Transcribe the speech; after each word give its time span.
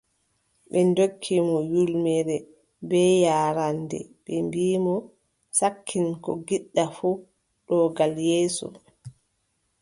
Ɓe 0.69 0.79
ndokki 0.89 1.35
mo 1.49 1.57
ƴulmere, 1.71 2.35
bee 2.89 3.11
yaaraande, 3.23 3.99
ɓe 4.23 4.33
mbii 4.47 4.77
mo: 4.85 4.95
sakkin, 5.57 6.07
ko 6.23 6.29
ngiɗɗa 6.41 6.83
fuu, 6.95 7.15
ɗo 7.67 7.75
gal 7.95 8.13
yeeso. 8.29 8.67